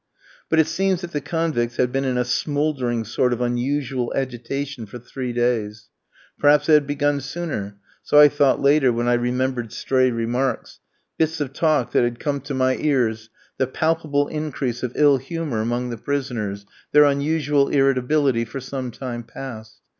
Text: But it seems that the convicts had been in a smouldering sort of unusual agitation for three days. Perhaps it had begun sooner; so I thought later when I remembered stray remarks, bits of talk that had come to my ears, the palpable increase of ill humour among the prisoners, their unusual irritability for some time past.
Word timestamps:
But 0.49 0.57
it 0.57 0.65
seems 0.65 1.01
that 1.01 1.11
the 1.11 1.21
convicts 1.21 1.75
had 1.75 1.91
been 1.91 2.05
in 2.05 2.17
a 2.17 2.25
smouldering 2.25 3.03
sort 3.05 3.33
of 3.33 3.39
unusual 3.39 4.11
agitation 4.15 4.87
for 4.87 4.97
three 4.97 5.31
days. 5.31 5.89
Perhaps 6.39 6.67
it 6.69 6.73
had 6.73 6.87
begun 6.87 7.19
sooner; 7.21 7.75
so 8.01 8.19
I 8.19 8.27
thought 8.27 8.59
later 8.59 8.91
when 8.91 9.07
I 9.07 9.13
remembered 9.13 9.71
stray 9.71 10.09
remarks, 10.09 10.79
bits 11.19 11.39
of 11.39 11.53
talk 11.53 11.91
that 11.91 12.03
had 12.03 12.19
come 12.19 12.41
to 12.41 12.55
my 12.55 12.77
ears, 12.77 13.29
the 13.59 13.67
palpable 13.67 14.27
increase 14.27 14.81
of 14.81 14.93
ill 14.95 15.17
humour 15.17 15.61
among 15.61 15.91
the 15.91 15.97
prisoners, 15.97 16.65
their 16.91 17.03
unusual 17.03 17.67
irritability 17.69 18.43
for 18.43 18.59
some 18.59 18.89
time 18.89 19.21
past. 19.21 19.81